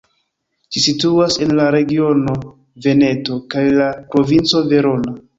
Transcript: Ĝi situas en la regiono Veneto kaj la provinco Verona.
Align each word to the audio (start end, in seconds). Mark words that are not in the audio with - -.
Ĝi 0.75 0.81
situas 0.83 1.35
en 1.45 1.51
la 1.59 1.67
regiono 1.75 2.33
Veneto 2.85 3.37
kaj 3.55 3.63
la 3.75 3.91
provinco 4.15 4.63
Verona. 4.73 5.15